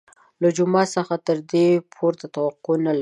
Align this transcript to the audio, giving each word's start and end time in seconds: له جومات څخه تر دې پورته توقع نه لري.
له 0.41 0.47
جومات 0.57 0.87
څخه 0.97 1.15
تر 1.27 1.37
دې 1.51 1.67
پورته 1.93 2.25
توقع 2.35 2.75
نه 2.85 2.91
لري. 2.95 2.99